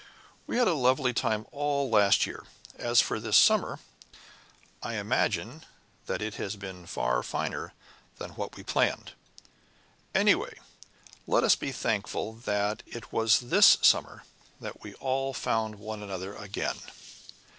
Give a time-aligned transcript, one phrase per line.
[0.47, 2.45] "We had a lovely time all last year.
[2.75, 3.77] As for this summer,
[4.81, 5.63] I imagine
[6.07, 7.73] that it has been far finer
[8.17, 9.11] than what we planned.
[10.15, 10.59] Anyway,
[11.27, 14.23] let us be thankful that it was this summer
[14.59, 16.79] that we all found one another again."